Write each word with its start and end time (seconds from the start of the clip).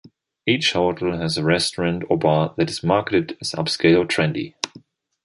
Each 0.47 0.73
hotel 0.73 1.19
has 1.19 1.37
a 1.37 1.43
restaurant 1.43 2.05
or 2.09 2.17
bar 2.17 2.55
that 2.57 2.71
is 2.71 2.81
marketed 2.81 3.37
as 3.39 3.51
upscale 3.51 3.99
or 3.99 4.05
trendy. 4.07 4.55